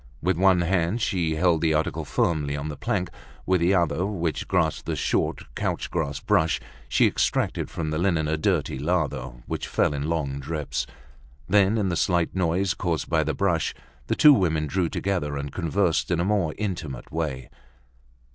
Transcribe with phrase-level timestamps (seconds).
[0.19, 3.11] With one hand she held the article firmly on the plank;
[3.45, 8.27] with the other, which grasped the short couch grass brush, she extracted from the linen
[8.27, 10.87] a dirty lather, which fell in long drips.
[11.47, 13.75] Then, in the slight noise caused by the brush,
[14.07, 17.51] the two women drew together, and conversed in a more intimate way.